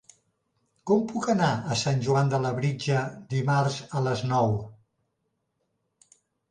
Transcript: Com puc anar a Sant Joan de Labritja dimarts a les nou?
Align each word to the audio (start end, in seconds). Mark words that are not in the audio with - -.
Com 0.91 1.03
puc 1.11 1.27
anar 1.33 1.49
a 1.75 1.77
Sant 1.83 2.01
Joan 2.09 2.33
de 2.33 2.41
Labritja 2.47 3.05
dimarts 3.37 3.79
a 4.01 4.05
les 4.09 4.27
nou? 4.35 4.61